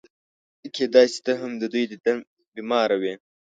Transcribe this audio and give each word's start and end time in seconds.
کېدای 0.75 1.07
شي 1.13 1.19
ته 1.25 1.31
هم 1.41 1.51
د 1.57 1.63
دوی 1.73 1.83
د 1.87 1.91
دیدن 1.91 2.17
بیماره 2.55 2.95
وې. 3.01 3.13